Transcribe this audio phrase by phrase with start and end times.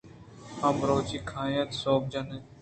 [0.65, 2.43] آ مرچی کاینت ءُ سوت جن اَنت۔